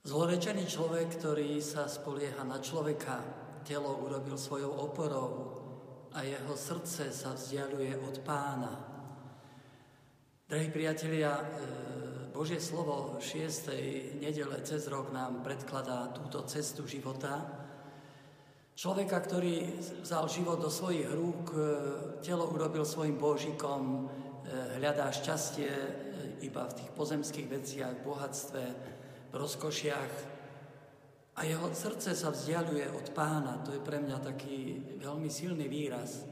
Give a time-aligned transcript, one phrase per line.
[0.00, 3.20] Zlorečený človek, ktorý sa spolieha na človeka,
[3.68, 5.60] telo urobil svojou oporou
[6.16, 8.80] a jeho srdce sa vzdialuje od pána.
[10.48, 11.44] Drahí priatelia, e,
[12.32, 14.16] Božie slovo 6.
[14.24, 17.44] nedele cez rok nám predkladá túto cestu života.
[18.72, 21.60] Človeka, ktorý vzal život do svojich rúk, e,
[22.24, 24.08] telo urobil svojim božikom,
[24.48, 25.68] e, hľadá šťastie
[26.40, 28.96] iba v tých pozemských veciach, bohatstve,
[29.32, 30.12] rozkošiach
[31.40, 33.64] a jeho srdce sa vzdialuje od pána.
[33.64, 36.28] To je pre mňa taký veľmi silný výraz.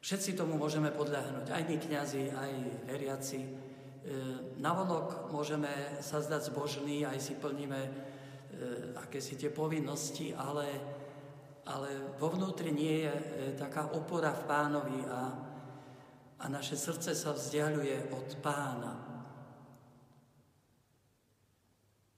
[0.00, 2.52] Všetci tomu môžeme podľahnuť, aj my kňazi, aj
[2.88, 3.40] veriaci.
[3.40, 3.48] E,
[4.56, 5.68] navonok môžeme
[6.00, 7.90] sa zdať zbožní, aj si plníme e,
[8.96, 10.68] aké si tie povinnosti, ale,
[11.68, 13.24] ale vo vnútri nie je e,
[13.60, 15.20] taká opora v pánovi a,
[16.40, 19.09] a naše srdce sa vzdialuje od pána.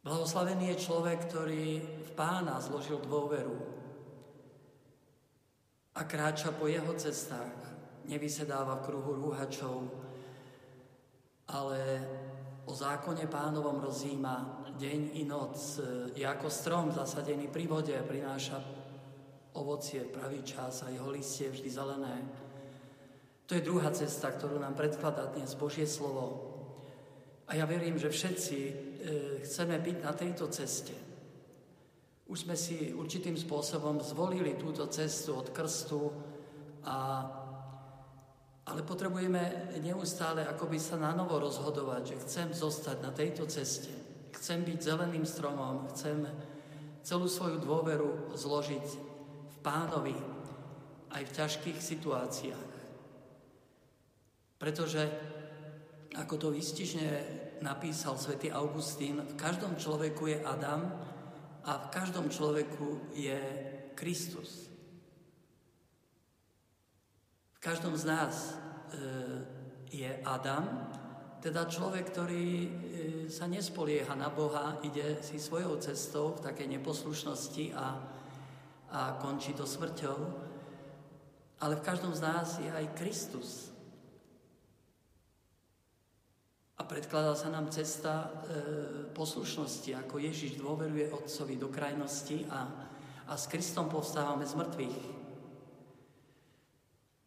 [0.03, 3.55] Blahoslavený je človek, ktorý v pána zložil dôveru
[5.95, 7.55] a kráča po jeho cestách,
[8.11, 9.87] nevysedáva v kruhu rúhačov,
[11.55, 11.79] ale
[12.67, 15.79] o zákone pánovom rozíma deň i noc.
[16.19, 18.59] Je ako strom zasadený pri vode, prináša
[19.55, 22.17] ovocie pravý čas a jeho listie vždy zelené.
[23.47, 26.52] To je druhá cesta, ktorú nám predkladá dnes Božie slovo.
[27.53, 28.73] A ja verím, že všetci e,
[29.45, 30.97] chceme byť na tejto ceste.
[32.25, 36.09] Už sme si určitým spôsobom zvolili túto cestu od krstu,
[36.89, 37.29] a,
[38.65, 43.93] ale potrebujeme neustále akoby sa na novo rozhodovať, že chcem zostať na tejto ceste.
[44.33, 46.25] Chcem byť zeleným stromom, chcem
[47.05, 48.87] celú svoju dôveru zložiť
[49.45, 50.17] v pánovi
[51.13, 52.73] aj v ťažkých situáciách.
[54.57, 55.05] Pretože
[56.13, 57.09] ako to vystižne
[57.65, 60.93] napísal svätý Augustín, v každom človeku je Adam
[61.65, 63.39] a v každom človeku je
[63.97, 64.69] Kristus.
[67.57, 68.55] V každom z nás e,
[69.89, 70.91] je Adam,
[71.43, 72.69] teda človek, ktorý e,
[73.27, 77.87] sa nespolieha na Boha, ide si svojou cestou v takej neposlušnosti a,
[78.91, 80.19] a končí to smrťou.
[81.63, 83.71] Ale v každom z nás je aj Kristus.
[86.79, 88.27] A predkladá sa nám cesta e,
[89.17, 92.69] poslušnosti, ako Ježiš dôveruje Otcovi do krajnosti a,
[93.25, 94.99] a s Kristom povstávame z mŕtvych.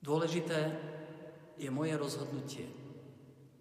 [0.05, 0.59] Dôležité
[1.57, 2.69] je moje rozhodnutie.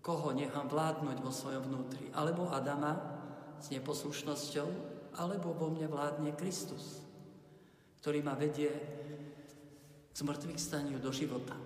[0.05, 2.13] Koho nechám vládnuť vo svojom vnútri?
[2.13, 3.01] Alebo Adama
[3.57, 4.69] s neposlušnosťou,
[5.17, 7.01] alebo vo mne vládne Kristus,
[8.05, 8.69] ktorý ma vedie
[10.13, 11.57] k zmrtvých staniu do života.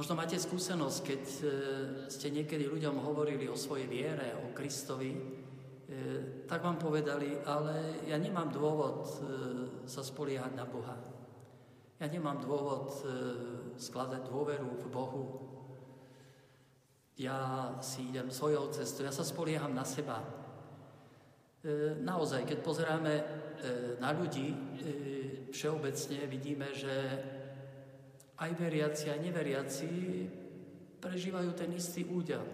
[0.00, 1.44] Možno máte skúsenosť, keď e,
[2.08, 5.20] ste niekedy ľuďom hovorili o svojej viere, o Kristovi, e,
[6.48, 9.12] tak vám povedali, ale ja nemám dôvod e,
[9.84, 10.96] sa spoliehať na Boha.
[12.00, 12.96] Ja nemám dôvod
[13.76, 15.24] skladať dôveru v Bohu.
[17.20, 20.24] Ja si idem svojou cestou, ja sa spolieham na seba.
[22.00, 23.14] Naozaj, keď pozeráme
[24.00, 24.56] na ľudí,
[25.52, 26.96] všeobecne vidíme, že
[28.40, 29.90] aj veriaci, aj neveriaci
[31.00, 32.44] prežívajú ten istý údel.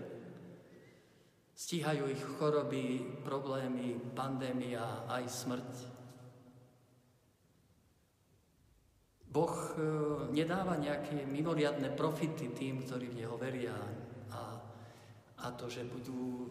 [1.56, 5.72] Stíhajú ich choroby, problémy, pandémia, aj smrť.
[9.30, 9.72] Boh e,
[10.36, 13.76] nedáva nejaké mimoriadne profity tým, ktorí v Neho veria
[14.32, 14.42] a,
[15.44, 16.50] a to, že budú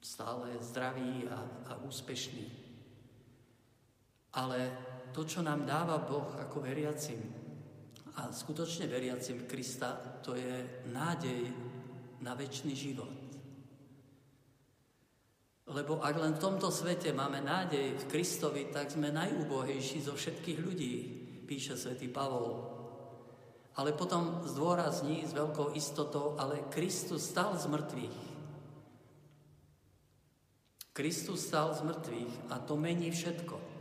[0.00, 2.48] stále zdraví a, a úspešní.
[4.36, 4.58] Ale
[5.12, 7.43] to, čo nám dáva Boh ako veriacim,
[8.14, 11.50] a skutočne veriacim Krista, to je nádej
[12.22, 13.10] na väčší život.
[15.64, 20.58] Lebo ak len v tomto svete máme nádej v Kristovi, tak sme najúbohejší zo všetkých
[20.60, 20.94] ľudí,
[21.48, 22.70] píše svätý Pavol.
[23.74, 28.18] Ale potom zdôrazní s veľkou istotou, ale Kristus stal z mŕtvych.
[30.94, 33.73] Kristus stal z mŕtvych a to mení všetko.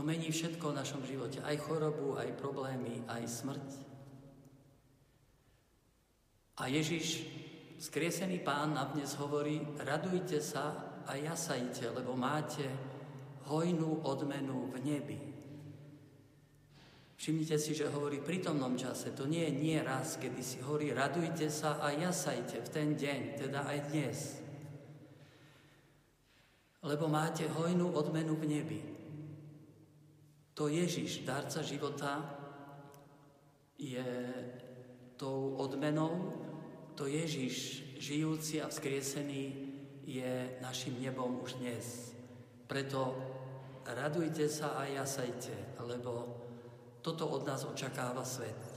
[0.00, 3.68] To mení všetko v našom živote, aj chorobu, aj problémy, aj smrť.
[6.56, 7.28] A Ježiš,
[7.76, 12.64] skriesený pán, na dnes hovorí, radujte sa a jasajte, lebo máte
[13.52, 15.20] hojnú odmenu v nebi.
[17.20, 19.12] Všimnite si, že hovorí v prítomnom čase.
[19.12, 23.20] To nie je nie raz, kedy si hovorí, radujte sa a jasajte v ten deň,
[23.36, 24.40] teda aj dnes.
[26.88, 28.99] Lebo máte hojnú odmenu v nebi.
[30.54, 32.40] To Ježiš, dárca života,
[33.80, 34.04] je
[35.16, 36.32] tou odmenou,
[36.94, 39.72] to Ježiš žijúci a vzkriesený
[40.04, 42.12] je našim nebom už dnes.
[42.68, 43.16] Preto
[43.84, 46.40] radujte sa a jasajte, lebo
[47.00, 48.69] toto od nás očakáva svet.